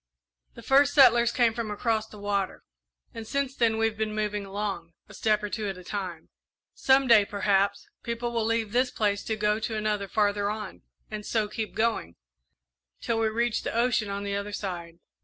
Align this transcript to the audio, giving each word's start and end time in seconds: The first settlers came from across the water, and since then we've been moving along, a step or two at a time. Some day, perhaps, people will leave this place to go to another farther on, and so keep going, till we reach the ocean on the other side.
The 0.55 0.63
first 0.63 0.95
settlers 0.95 1.31
came 1.31 1.53
from 1.53 1.69
across 1.69 2.07
the 2.07 2.17
water, 2.17 2.63
and 3.13 3.27
since 3.27 3.55
then 3.55 3.77
we've 3.77 3.99
been 3.99 4.15
moving 4.15 4.47
along, 4.47 4.93
a 5.07 5.13
step 5.13 5.43
or 5.43 5.49
two 5.51 5.67
at 5.67 5.77
a 5.77 5.83
time. 5.83 6.29
Some 6.73 7.05
day, 7.05 7.23
perhaps, 7.23 7.87
people 8.01 8.31
will 8.31 8.43
leave 8.43 8.71
this 8.71 8.89
place 8.89 9.23
to 9.25 9.35
go 9.35 9.59
to 9.59 9.75
another 9.77 10.07
farther 10.07 10.49
on, 10.49 10.81
and 11.11 11.23
so 11.23 11.47
keep 11.47 11.75
going, 11.75 12.15
till 12.99 13.19
we 13.19 13.27
reach 13.29 13.61
the 13.61 13.75
ocean 13.75 14.09
on 14.09 14.23
the 14.23 14.35
other 14.35 14.53
side. 14.53 14.97